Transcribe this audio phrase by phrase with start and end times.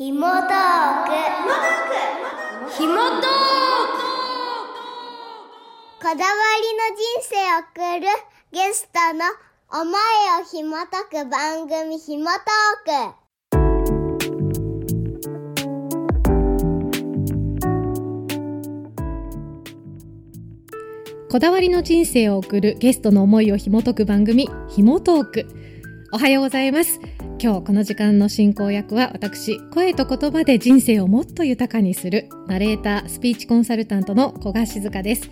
[0.00, 0.38] ひもトーク
[2.72, 3.28] ひもトーク
[6.00, 8.06] こだわりの人生を送る
[8.50, 9.26] ゲストの
[9.82, 9.92] 思い
[10.40, 13.12] をひもとく番組ひもトー
[21.28, 25.46] クこだわりの人生を送るゲストの思いを紐解く番組ひもトーク
[26.10, 26.98] おはようございます。
[27.42, 35.30] 今日この時間の進行役は私声と言葉で人生をもっと豊かにするナレータースピーチコンサルタントの古賀静香です。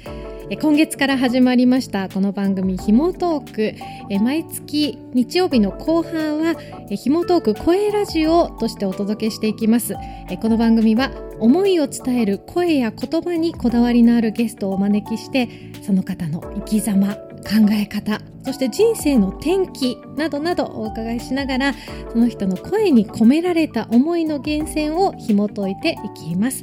[0.48, 3.74] え今月から始まりましたこの番組ひもトーク。
[4.08, 6.54] え毎月日曜日の後半は
[6.88, 9.94] えひもトーク声ラジオとしてお届けしていきます。
[10.30, 15.50] えこの番組は思いを伝える声や言葉にこだわりのあるゲストをお招きして
[15.82, 21.74] その方の生き様考え方そして人生の転機などなどお伺いしながら
[22.12, 26.62] その人の声に込められた思いの源泉を紐解いていきます。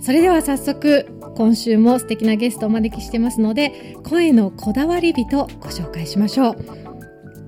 [0.00, 6.56] それでは早速今週も素敵なゲストをお招きしてますので声のこだわり人ご紹介しましょう。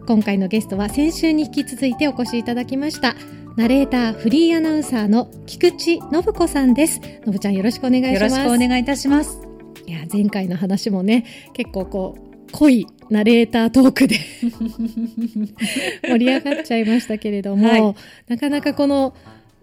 [0.06, 3.16] 今回のゲストは先週に引き続いてお越しいただきました
[3.56, 7.00] ナレーターフリーアナウンサーの菊池信子さんです。
[7.24, 9.40] のぶちゃんよろしくお願いしよろますしくお願いいたします。
[9.86, 12.25] いや前回の話もね結構こう
[12.56, 14.16] 濃いナレータートークで
[16.08, 17.94] 盛り上がっちゃいましたけれども、はい。
[18.28, 19.14] なかなかこの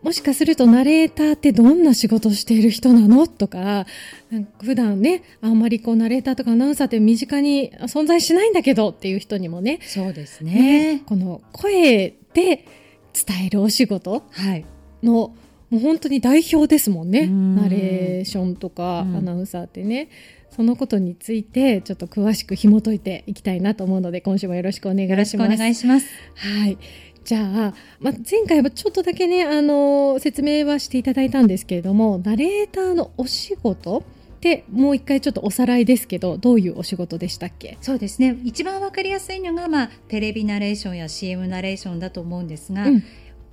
[0.01, 3.85] もしかするとナレーターってどんな仕事をしている人なのとか
[4.29, 10.95] なんか普段ねあんまりこうナレーターとかアナウンサーって身近に存在しないんだけどっていう人にもねそうですね。
[10.95, 11.01] ね。
[11.05, 12.65] この声で
[13.13, 14.65] 伝えるお仕事はい。
[15.01, 15.33] の
[15.69, 17.21] もう本当に代表ですもんね。
[17.21, 17.55] うん。
[17.55, 19.25] ナレーションとかアうん。
[19.25, 20.09] ナウンサーってね、
[20.55, 25.35] そのことについてちょっと詳しく紐解いていきたいなと思うので今週もよろしくお願いします。
[25.35, 26.07] よろしくお願いします。
[26.35, 26.77] はい
[27.23, 37.77] じゃあ、まあ、前回はちょっとだけね、あの説明はしていただいたんですけれどもナレーターのお仕事ってもう一回ちょっとおさらいですけどどういうお仕事でしたっけ？
[37.79, 38.37] そうですね。
[38.43, 43.03] 一番わかりやすいのがまあテレビナレーションや CM ナレーションだと思うんですが、うん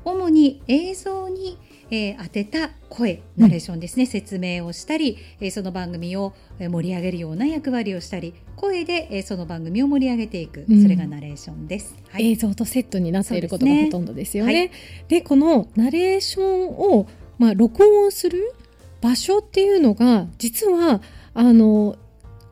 [0.03, 1.59] 主に映像に、
[1.91, 11.95] えー当てた声ナレーションですね、説明をしたり、えーその番組をえー盛り上げるような役割をしたり声で、えーその番組を盛り上げていく、うんそれがナレーションです。
[12.09, 14.55] はい映像とセットになっていることがほとんどですよね。
[14.55, 14.71] はい
[15.09, 17.07] でこのナレーションを、
[17.39, 18.55] まあ、録音する
[19.01, 21.01] 場所っていうのが実は
[21.35, 21.97] あの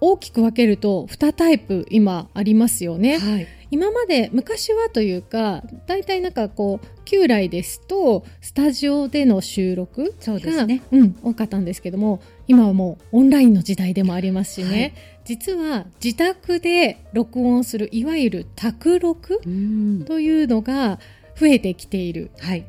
[0.01, 3.19] 大きく分けると2タイプ今ありますよね。
[3.19, 3.47] はい。
[3.71, 10.83] 今まで昔はというか大体なんかこう旧来ですとスタジオでの収録が、そうですね。
[10.93, 14.95] うん、多かったんですけども今はもうオンラインの時代でもありますしね、はい
[15.29, 20.05] 実は自宅で録音するいわゆる宅録うん。
[20.07, 20.99] というのが
[21.39, 22.65] 増えてきているはい。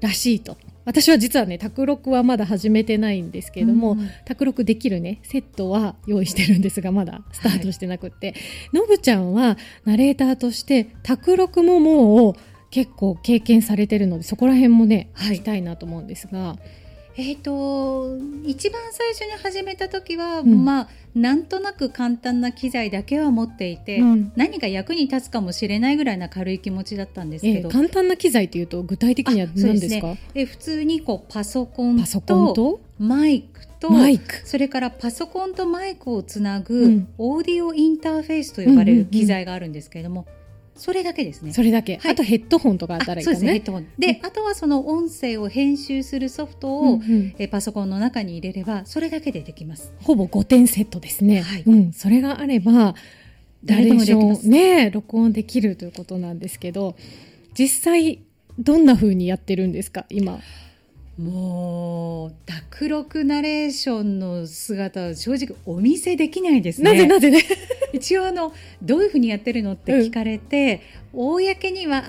[0.00, 0.56] らしいと
[0.88, 8.34] 私は実はね宅録はまだ始めてないんですけれども、うん宅録できるねセットは用意してるんですがまだスタートしてなくって、
[8.72, 12.34] のぶちゃんはナレーターとして宅録ももう
[12.70, 15.36] 結構経験されてるのでそこら辺もねはい。
[15.36, 16.56] 聞きたいなと思うんですが、
[17.20, 20.64] えー、と一番最初に始めた時は、うん。
[20.64, 24.32] まあなんとなく簡単な機材だけは持っていて、うん。
[24.36, 30.06] 何か役に立つかもしれないぐらいな軽い気持ちだったんですえけど、ー簡単な機材っていうと具体的には何ですか？
[30.06, 30.18] ね。
[30.36, 32.04] え普通にこうパソコン
[32.54, 34.42] とマイクとマイク。
[34.44, 37.08] それからパソコンとマイクをつなうぐん。
[37.18, 39.10] オーディオインターフェースと呼ばれうんうんうん。
[39.10, 40.24] る機材があるんですけれども、
[40.78, 41.52] それだけですね。
[41.52, 42.12] それだけ、はい。
[42.12, 43.86] あとヘッドホンとかあったらいいかあそうですねヘねッドホン。
[43.98, 47.34] であとはその音声を編集するソフトうを、んうん。
[47.38, 49.92] えパソコンの中に入れればそれだけでできます。
[50.02, 51.62] ほぼ5点セットですね、はい。
[51.66, 52.94] うん、それがあれば
[53.64, 56.96] 誰でもできね録音できるということなんですけど
[57.58, 58.20] 実際
[58.58, 60.38] どんな風にやってるんですか今？
[61.18, 66.92] もう卓録ナレーションの姿は正直お見せできないですね。
[66.92, 67.42] なぜなぜね？
[67.92, 70.80] 一応あのどういうふうにやってるのって聞かれて、
[71.12, 72.04] 公には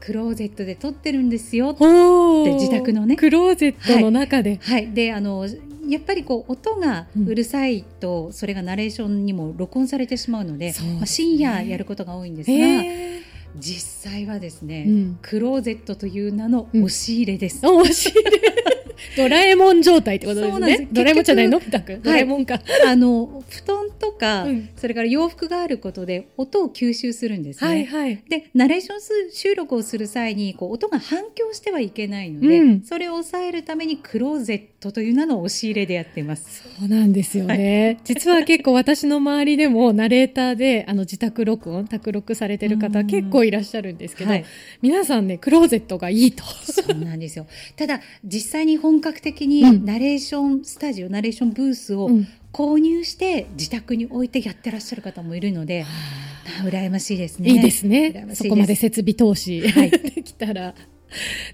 [0.00, 1.76] クローゼットで撮ってるんですよ。
[1.78, 2.54] おー。
[2.54, 3.16] 自宅のね。
[3.16, 5.46] クローゼットの中で、はい、であの
[5.88, 10.74] やっぱりこう音がうるさいと、それがナレーションにも録音されてしまうので、ね。
[10.96, 13.20] まあ、深夜やることが多いんですが、へ
[13.58, 15.18] 実際はですね、うん。
[15.22, 17.66] クローゼットという名の押し入れです。
[17.66, 18.24] ー面白い
[19.16, 20.88] ドラえもん状態ってことですね。
[20.92, 21.58] ドラえもんじゃないの？
[21.58, 22.02] 結び太くん。
[22.02, 22.60] ドラえもんか。
[22.86, 27.68] あの布団とか、うんそれから洋服があることで音を吸収するんですね。
[27.68, 28.22] はいはい。
[28.28, 28.96] でナレーション
[29.32, 36.62] 収録をする際にこう音が反響してはいけないので、うんそれを抑えるためにクローゼットという名の押し入れでやっています。
[36.78, 37.98] そうなんですよね。
[38.04, 44.44] 実は結構私の周りでもナレーターであの自宅録音、宅録されてる方うん結構いらっしゃるんですけど、はい
[44.82, 46.44] 皆さんね、クローゼットがいいと。
[46.44, 47.46] そうなんですよ。
[47.76, 55.84] ただ実際に本格的にうんナレーションスタジオ、ナレーションブースをうん購入して自宅に置いてやってらっしゃる方もいるので、
[56.62, 57.50] あ羨ましいですね。
[57.50, 60.74] いいですねすそこまで設備投資、はい できたら。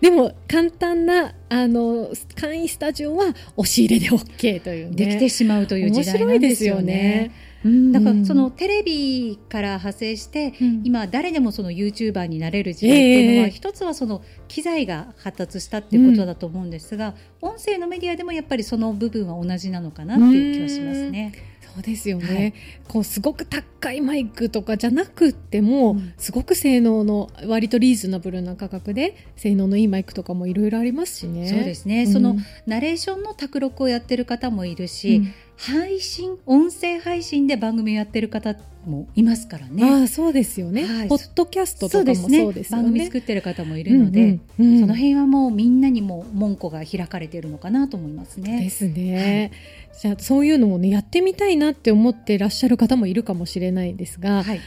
[0.01, 4.95] でも簡単なあの簡易スタジオは押し入れで OK というね。
[4.95, 7.33] できてしまうという時代なんですよね。
[7.65, 10.81] うんだかうんらそのテレビから派生して、うん。
[10.85, 21.33] 今誰でもその YouTuber になれる時代っていうのは、ええ一つはその機材が発達したっていうことだと思うんですが、音声のメディアでもやっぱりその部分は同じなのかなっていう気はしますね。
[21.75, 22.55] そうですよね、はい
[22.89, 26.13] こうすごく高いマイクとかじゃなくっても、うん。
[26.19, 31.49] すごく性能の割とリーズナブルな価格で性能のいいマイクとかもいろいろありますしね。
[31.49, 32.13] そうですね、うん。
[32.13, 32.37] その
[32.67, 35.33] ナレーションの卓録をやってる方もいるし、うん
[35.63, 39.89] 配信音声配信で番組をやってる方もいますからね。
[39.89, 41.09] ああそうですよね、はい。
[41.09, 42.83] ポッドキャストとかもそうですよね。
[42.83, 44.73] 番組作ってる方もいるので、うんうん。
[44.73, 48.71] うんその辺はもうみんなにも門戸が開かれているのかなと思いますでね。
[48.71, 49.53] すね、
[50.01, 54.61] じゃあそういうのもねやってみたいなって思ってらっしゃる方もいるかもしれないですが、はい、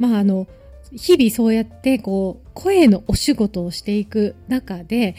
[0.00, 0.48] まああの
[0.90, 5.14] 日々そうやってこう声のお仕事をしていく中で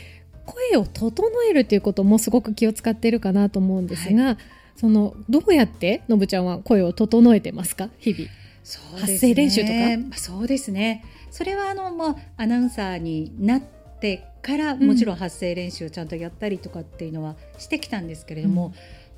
[0.45, 4.37] 声を整えるっていうこともすごく気を使っているかなと思うんですが、
[4.75, 7.89] そのどうやってのぶちゃんは声を整えてますか？
[7.99, 8.29] 日々。
[8.63, 9.73] そう発声練習とか？
[10.09, 11.05] まあそうですね。
[11.31, 13.61] それはあのまあアナウンサーになっ
[13.99, 18.73] てからもちろん発声練習をちゃんとやったりとかっていうのはしてきたんですけれども、うん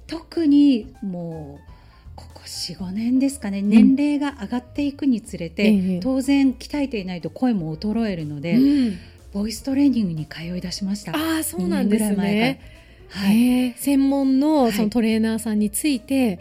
[0.08, 1.72] 特にもう
[2.16, 9.00] ここ45年ですかね年齢が上がっていくにつれて、ええ当然鍛えていないと声も衰えるので、うん
[9.34, 11.14] ボイストレーニングに通い出しました。
[11.14, 12.62] ああそうなんです二年ぐらい前ね。
[13.10, 16.40] はい、専門のはいそのトレーナーさんについて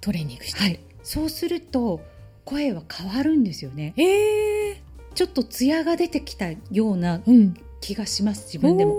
[0.00, 0.64] トレーニングしてる。
[0.64, 2.00] はい、そうすると
[2.44, 3.94] 声は変わるんですよね。
[3.96, 4.82] ええ
[5.14, 7.54] ちょっと艶が出てきたようなうん。
[7.80, 8.94] 気がします自分でも。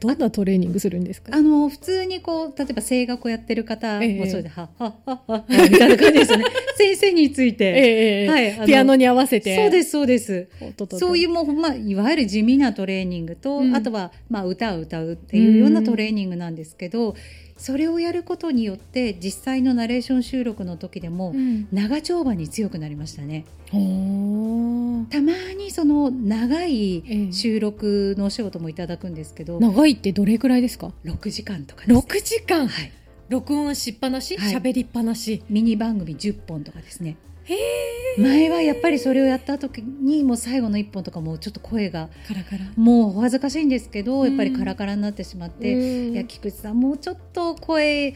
[0.00, 1.34] どんなトレーニングするんですか？
[1.34, 6.44] あの普通にこう例えば声楽をやってる方もええそうで、はっはっはっはみたいな感じですよね。
[6.76, 9.56] 先生について、ええはいピアノに合わせて。
[9.56, 10.48] そうですそうです。
[10.98, 13.74] そういうもう、まあ、いわゆる地味なトレーニングと、うん。
[13.74, 17.14] あとは、まあ、歌を歌うっていうようなトレーニングなんですけど、
[17.56, 21.68] それをやることによって実際のナレーション収録の時でも、うん。
[21.72, 23.44] 長丁場に強くなりましたね
[25.10, 32.68] たまにその長いええ収録のお仕事もいただくんですけど、長いってどれくらいですか？6時間とかで時間？
[32.68, 32.92] はい、
[33.28, 34.54] 録音しっぱなし、はい。
[34.54, 35.42] 喋、りっぱなし？
[35.48, 37.16] ミニ番組10本とかですね。
[37.44, 37.56] へ
[38.18, 42.66] 前はやっぱりそれをやった時にもう最後の1本とかもちょっと声がカラカラ。
[42.76, 44.28] もうお恥ずかしいんですけど、うん。
[44.28, 46.12] やっぱりカラカラになってしまって、うん。
[46.12, 48.14] いや菊池さんもうちょっと声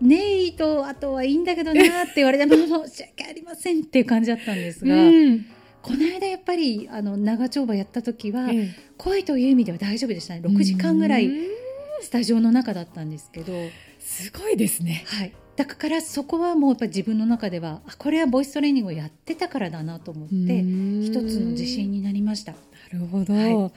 [0.00, 5.44] ネイとあとはいいんだけどなって言われて 申し訳ありませんっていう感じだったんですが、うん
[5.82, 8.74] この間やっぱりあの長丁場やった時は、ええ。
[8.96, 10.42] 声という意味では大丈夫でしたね。
[10.44, 11.58] 6時間ぐらいうん。
[12.00, 13.52] スタジオの中だったんですけど、
[13.98, 15.04] すごいですね。
[15.06, 22.52] はい、だからそこはもうやっぱり自分の中ではあこれはボイストレーニングをやってたからだなと思って一一つの自信になりました。
[22.52, 22.58] な
[22.92, 23.70] るほど、は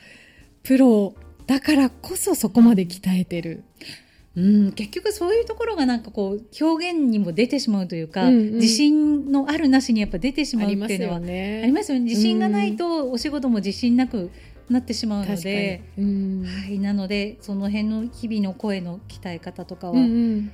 [0.64, 1.16] プロ
[1.48, 3.64] だからこそそこまで鍛えてる。
[3.80, 3.86] うん、
[4.34, 14.32] 結局そういうところがなんかこう表現にも出てしまうというか、うんうん自信のあるなしにやっぱ出てしまうっていうのはねありますよね自信がないとお仕事も自信なく
[14.70, 15.82] なってしまうので、。
[15.98, 20.52] うんはい、なのでその辺の日々の声の鍛え方とかは、うんうん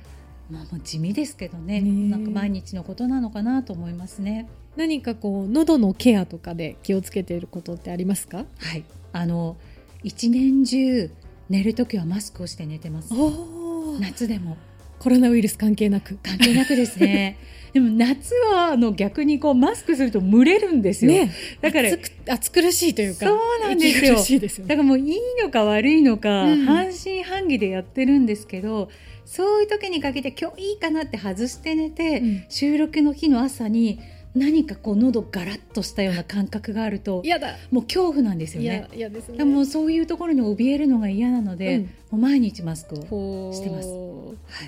[0.50, 4.48] まあ、地味ですけどねなんか毎日のことなのかなと思いますね。
[4.76, 8.38] 何かこう喉のケアとかで気をつけていることってありますか？
[8.38, 9.56] はい、あの
[10.02, 11.10] 一年中
[11.48, 13.14] 寝るときはマスクをして寝てます。
[13.14, 13.57] おお。
[13.98, 14.56] 夏でも
[14.98, 16.18] コロナウイルス関係なく。
[16.22, 17.38] 関係なくですね。
[17.72, 21.12] でも夏はあの逆にこうマスクすると蒸れるんですよ。
[21.12, 23.26] ね、だから暑く暑苦しいというか。
[23.26, 24.68] そうなんですよね。
[24.68, 28.90] だからもういいのか悪いのか、うん半信半疑でやってるんですけど
[29.24, 34.00] そういう時にかけて今日いいかなって外して寝て、うん収録の日の朝に
[34.38, 37.56] 何かこう喉ガラッとしたような感覚があると嫌だ。
[37.70, 38.88] もう恐怖なんですよいやね。
[38.94, 39.38] 嫌ですね。
[39.38, 41.82] でもそういうところに怯えるのが嫌なので、うん。
[41.82, 43.88] もう毎日マスクを、してます。
[43.88, 44.64] は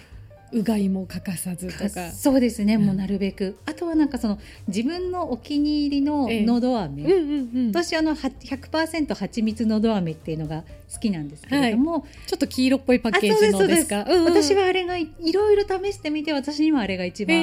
[0.53, 2.11] い、うがいも欠かさずとか。
[2.11, 2.83] そうですね、うん。
[2.83, 3.57] もうなるべく。
[3.67, 14.05] あとはなんかその自分のお気に入りのええのど飴、うんうんうん、ちょ私あのは100%蜂蜜のど飴っていうのが好きなんですけれども、っと黄色っぽいパッケージのですか？
[14.09, 14.25] うんうん。
[14.25, 17.37] 私はあれがいいろいろ試してみて私にはあれが一番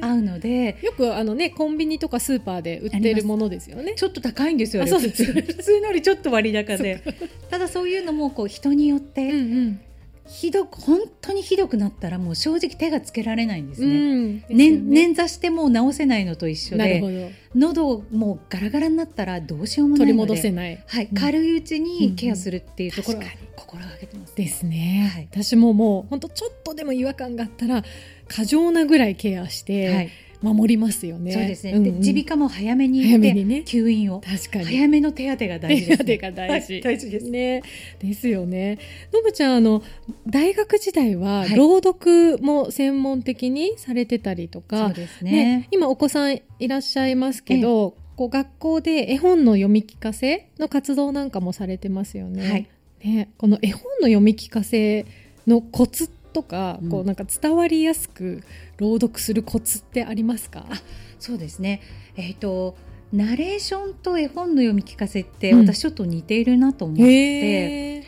[0.00, 0.78] 合うので。
[0.82, 3.94] よくあのねコンビニとかスーパーで売ってるものですよね。
[3.96, 5.24] ちょっと高いんですよああれそうです。
[5.24, 7.02] 普通普通のよりちょっと割高で。
[7.50, 9.80] ただそういうのもこう人によっうんてうん。
[10.26, 14.14] ひどく本当にひどくなったらもう正直手がつけられないんですうね。
[14.14, 15.00] んでねね。
[15.08, 17.30] 捻挫してもう治せないのと一緒でなるほど。
[17.56, 20.80] 喉もうガラガラになったらどうしようもないので戻せない。
[20.86, 21.18] はい、うん。
[21.18, 23.24] 軽いうちにケアするっていうところは
[23.56, 24.36] 心がけてます。
[24.36, 25.28] ですね、はい。
[25.32, 27.82] 私ももう本当ちょっとでも違和感があったら
[28.30, 31.72] 過剰なぐらいケアしはてい、守りますよね、そうですね。
[31.78, 33.62] 耳鼻科も早めに行ってね。
[33.66, 34.20] 吸引を。
[34.20, 34.66] 確かに。
[34.66, 35.96] 早めの手当てが大事です、ね。
[35.96, 36.72] 手当てが大事。
[36.74, 37.28] はい大事です。
[37.28, 37.62] ね。
[37.98, 38.78] ですよね。
[39.12, 39.82] のぶちゃんあの
[40.28, 41.56] 大学時代ははい。
[41.56, 45.32] 朗読も専門的にされてたりとか、そうですね。
[45.32, 45.68] ね。
[45.72, 52.48] 今お子さんいらっしゃいますけど、こう学校で絵本の読み聞かせの活動なんかもされてますよね。
[52.48, 52.68] はい。
[53.04, 53.28] ね。
[53.36, 55.04] この絵本の読み聞かせ
[55.46, 58.42] のコツとか、うんこうなんか伝わりやすく
[58.78, 60.64] 朗読するコツってありますか？
[60.70, 60.82] あ
[61.18, 61.82] そうですね。
[62.16, 62.76] えっ、と
[63.12, 68.04] ナレーションと絵本の読み聞かせってうん私ちょっと似ているなと思って、へえ。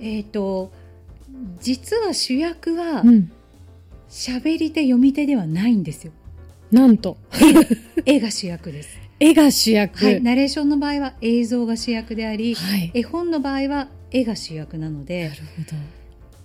[0.00, 0.72] えっ、と
[1.60, 3.32] 実は主役はうん。
[4.10, 6.12] 喋り手読み手ではないんですよ。
[6.70, 7.16] なんと
[8.04, 8.98] 絵が主役です。
[9.18, 10.04] 絵が主役。
[10.04, 12.90] はい、ナレーションの場合は映像が主役であり、はい。
[12.92, 15.76] 絵本の場合は絵が主役なのなでるほど。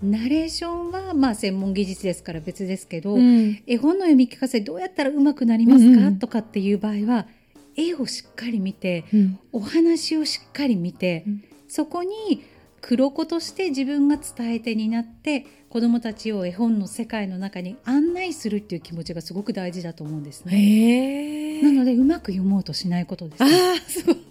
[0.02, 7.28] ナレーションはまあ専門技術ですから別ですけど、うん絵本の読み聞かせどうやったらうまくなりますか、うんうんとかっていう場合は
[7.76, 12.46] 絵をしっかり見てうんお話をしっかり見て、うんそこに
[12.80, 21.62] 黒子として自分が伝え手になって子どもたちを絵本の世界の中に案内するっていう気持ちがすごく大事だと思うんですね。
[21.62, 23.54] なのでうまく読もうとしないことです、あね。
[23.54, 24.16] あ、すごい。
[24.16, 24.28] はい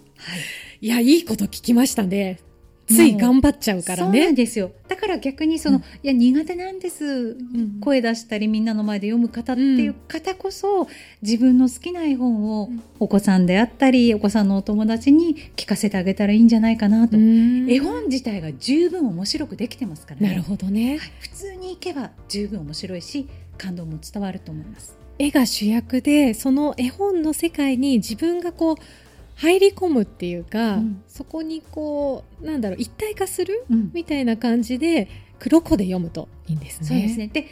[0.79, 2.39] いや、いいこと聞きましたね。
[2.87, 4.33] つい頑張っちゃうからそうなんね。
[4.33, 4.71] ですよ。
[4.87, 5.83] だから逆にその、うん。
[5.83, 7.05] いや苦手なんです。
[7.05, 10.87] うん声出したりみんなの前で読む方っていう方こそ、
[11.21, 12.81] 自分の好きな絵本をうん。
[12.99, 17.69] お子さんであったりお子さんのお友達に聞かせてあげたらいいんじゃないかなと、うん。
[17.69, 20.29] 絵本自体が十分面白くできてますからね。
[20.29, 20.97] なるほどね。
[20.97, 21.11] はい。
[21.19, 23.27] 普通にいけば十分面白いし
[23.57, 24.97] 感動も伝わると思います。
[25.19, 28.75] 絵が主役で、その絵本の世界に自分がこう、
[29.37, 31.03] 入り込むっていうか、うん。
[31.07, 33.91] そこにこう、なんだろう、一体化するうん。
[33.93, 35.07] みたいな感じで、
[35.39, 36.87] 黒子で読むといいんですね。
[36.87, 37.27] そうですね。
[37.27, 37.47] で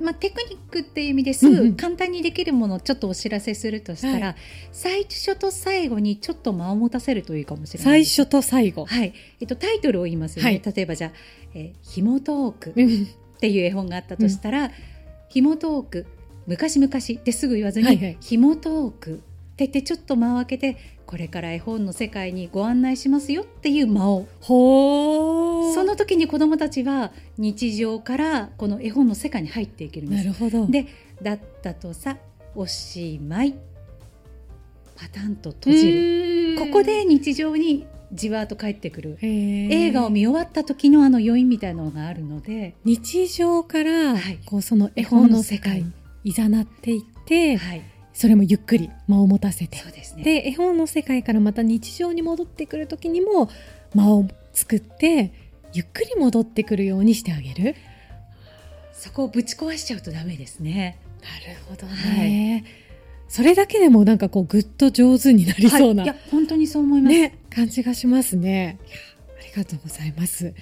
[0.00, 1.70] まあ、テクニックっていう意味ですうんうん。
[1.72, 4.36] ぐ簡単にできるものをちょっとお知らせするとしたら、は
[4.72, 8.04] 最初と最後にちょっと間を持たせるといいかもしれない。
[8.04, 8.86] 最初と最後。
[8.86, 10.62] はい、えっと、タイトルを言いますよね、はい。
[10.74, 11.12] 例えばじゃあ
[11.54, 14.70] 「えー、ひもトーク」うんっていう絵本があったとしたら
[15.30, 16.06] 「ひもトーク」
[16.46, 18.16] 昔々ってすぐ言わずに「はいはい。
[18.20, 19.22] ひもトーク」
[19.64, 20.76] って言ってちょっと間を空けて
[21.06, 24.28] これから絵本の世界にご案内しますよっていう間を。
[24.40, 25.74] ほー。
[25.74, 30.24] その時に子どもたちは日常からこの絵本の世界に入っていけるんです。
[30.24, 30.66] なるほど。
[30.66, 30.86] で
[31.20, 32.16] だったとさ
[32.54, 33.54] おしまい。
[34.96, 36.54] パタンと閉じる。
[36.56, 39.18] るここで日常にじわーっと帰ってくる。
[39.22, 44.38] 映映画を見終わった時のあの余韻みたいなのがあるので、日常から、はい。
[44.44, 45.92] こうその絵本の世界に。
[46.22, 47.82] いざなっていって、はい、
[48.20, 50.22] それもゆっくり間を持たせてですね。
[50.22, 53.48] で絵本の世界からまた日常に戻ってくる時にも
[53.94, 55.32] 間を作って
[55.72, 57.76] ゆっくり戻ってくるようにしてあげる
[58.92, 60.98] そこをぶち壊しちゃうとダメですね。
[61.22, 62.64] なるほどね、
[63.26, 67.16] それだけでもなんかこうぐっと上手になりそうな、はい、いや本当にそう思います。
[67.16, 68.78] ね、感じがしますね。
[69.38, 70.52] ありがとうございます。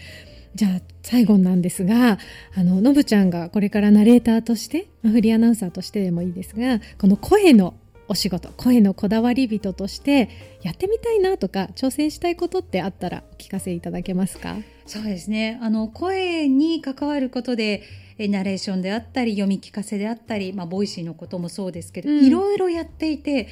[0.54, 2.18] じゃあ最後なんですが、
[2.54, 7.74] あののぶちゃんがこれからナレーターとして、まあフリーアナウンサーとしてでもいいですが、この声の
[8.08, 10.28] お仕事、声のこだわり人として
[10.62, 14.56] やってみたいなとか挑戦したいことってあったらお聞かせいただけますか？
[14.86, 15.58] そうですね。
[15.62, 17.82] あの声に関わることで。
[18.20, 23.46] えナレーションであったり読み聞かせであったり、まあ、ボイシーのこともそうですけど、うんいろいろやっていて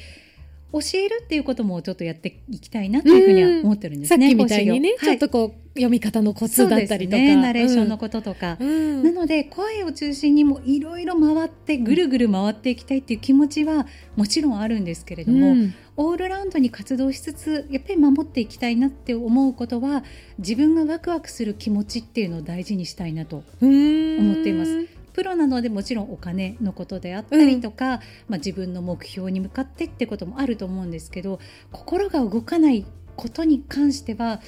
[0.73, 4.27] 教えるっていうこともちょっとやっていきたいなというふうには思ってるんですね。
[4.27, 5.11] さっきみたいにね、講師業。
[5.11, 9.03] ちょっとこう読み方のコツだったりとか、ね、ナレーションのこととか、うん。
[9.03, 15.73] なので声を中心にもいろいろ回ってぐるぐる回っていきたいっていう気持ちはもちろんあるんですけれども、うん。
[15.95, 20.03] オールラウンドに活動しつつやっぱり守っていきたいなって思うことは
[20.37, 24.19] 自分がワクワクする気持ちっていうのを大事にしたいなとうん。
[24.19, 24.85] 思っています
[25.17, 31.39] プロなのでもちろんお金のことであったりとか、まあ、自分の目標に向かってってこともあると思うんですけど
[31.71, 34.41] 心が動かないことに関しては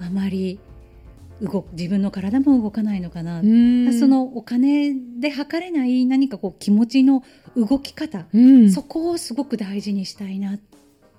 [0.00, 0.60] あまり
[1.42, 4.00] 動く自分の体も動かないのかな、うん。
[4.00, 7.22] そのお金で測れない何かこう気持ちの
[7.54, 8.72] 動き方、うん。
[8.72, 10.58] そこをすごく大事にしたいなっ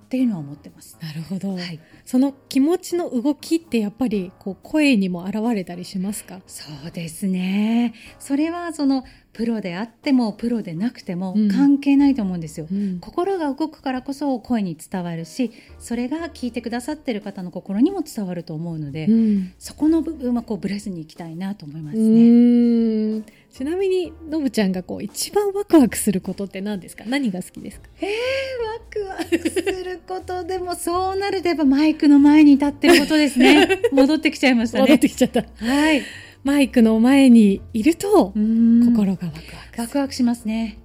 [0.09, 0.97] ていうのは思ってます。
[1.01, 6.41] なるほど、はい、その気持ちの動きってやっぱりこう声にも現れたりしますか？
[6.47, 7.93] そうですね。
[8.17, 11.49] それはそのプロであってもプロでなくてもうん。
[11.49, 12.67] 関係ないと思うんですよ。
[12.71, 12.99] うん。
[12.99, 19.53] 心が動くからこそ声に伝わるしそれが聞いてくださってる方の心にも伝わると思うので、うん。
[19.59, 23.23] そこの部分はこうブレずにいきたいなと思いますうね。
[23.51, 27.03] ちなみにのぶちゃんがこう一番ワクワクすることって何ですか？
[27.05, 27.87] 何が好きですか？
[27.87, 28.68] ワク
[28.99, 33.67] ワクすることでもそうなるとやっぱマイクの前に立ってることですね。
[33.91, 34.99] 戻ってきちゃいました戻っね。
[34.99, 36.01] てきちゃったはい。
[36.43, 39.31] マイクの前にいると心心がワクワ
[39.75, 40.79] クワクワクしますね。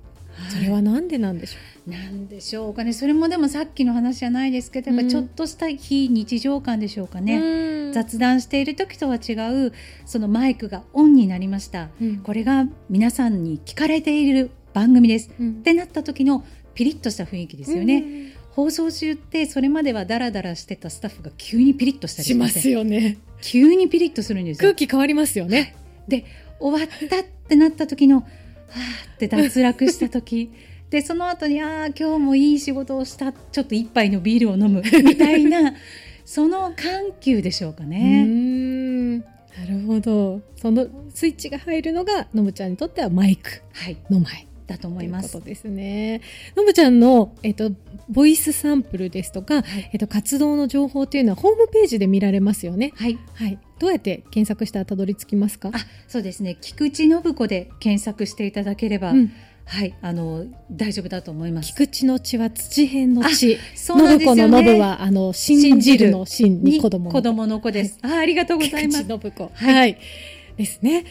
[0.51, 2.93] それはなんでなんでしょなんでしょうかね。
[2.93, 7.39] それもでもさっきの話じゃないですけど、やっぱちょっとした非日常感でしょうかうね。
[7.89, 9.35] ね雑談している時とは違
[9.67, 9.73] う
[10.05, 11.89] そのマイクがオンになりました。
[12.01, 15.31] うんこれが皆さんに聞かれている番組です。
[15.39, 18.33] うんってなった時のピリッとした雰囲気ですよね。
[18.51, 23.19] 放送中ってそれまではダラダラしてたスタッフが急にピリッとしたりしますよね。
[23.43, 24.71] 急にピリッとするんですよ。
[24.71, 24.75] 空。
[24.75, 25.75] 気変わりますよね。
[26.07, 26.25] で
[26.61, 30.51] 終わったってなった時のはーって脱落した時。
[30.91, 35.75] でその後にああ今日もいい仕事をしたちょっと一杯のビールを飲むみたいな
[36.25, 38.23] その緩急でしょうかね。
[38.23, 39.19] ん。
[39.19, 39.25] な
[39.69, 40.43] るほど。
[40.57, 43.97] そのスイッチが入るのがのぶちゃんにとってはマイクはい。
[44.11, 46.21] の前だと思いますということですね。
[46.57, 47.71] のぶちゃんの、えっと、
[48.09, 52.93] ボイスサンプルですとか、はいえっと、活動の情報っていうのはホームページで見られますよね。
[52.97, 53.59] はいはい。
[53.79, 55.71] どうやって検索したらたどり着きますか？
[55.73, 55.79] あ
[56.09, 59.33] そうですね菊池信子で検索していただければ、うん、
[59.67, 61.71] はいあの大丈夫だと思います。
[61.71, 63.59] 菊池の血は土辺の血。
[63.75, 67.99] そうなんです信子の信は、あの、信じるの信にに子供の子供の子です。
[68.03, 69.05] あありがとうございます。
[69.05, 69.51] 菊池信子。
[69.53, 69.99] はい。
[70.57, 71.05] ですね。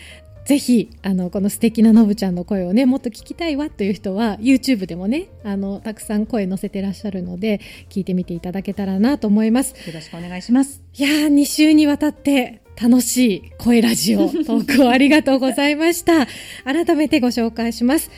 [0.45, 9.73] ぜひ、あの、この素敵なのぶちゃんの声をね、もっと聞きたいわという人は、YouTube でもね、あの、たくさん声載せてらっしゃるので、聞いてみていただけたらなと思います。
[9.87, 10.81] よろしくお願いします。
[10.97, 16.27] いやー、2週にわたって、楽しい声ラジオ トークをありがとうございました。
[16.65, 18.09] 改めてご紹介します。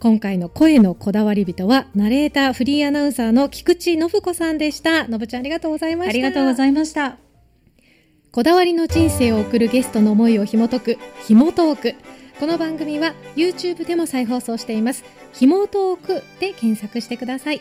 [0.00, 5.08] 今回の声のこだわり人は、ナレーター、フリーアナウンサーの菊池信子さんでした。
[5.08, 6.10] のぶちゃんありがとうございました。
[6.10, 7.23] ありがとうございました。
[8.34, 11.94] こだわりの人生を送るゲストの思いを紐解く、ひもトーク。
[12.40, 15.04] この番組は YouTube でも再放送しています。
[15.32, 17.60] ひもトークで検索してください。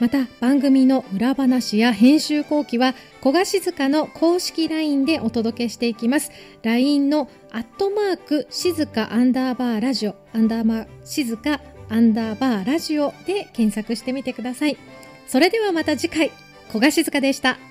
[0.00, 6.32] また番組の裏話や編集後期は小賀静香の公式 LINE でお届けしていきます。
[6.64, 14.76] LINE のアットマーク静かアンダーバーラジオアンダーマー静かアンダーバーラジオで検索してみてください。
[15.28, 16.32] それではまた次回、
[16.72, 17.67] 小賀静香でした。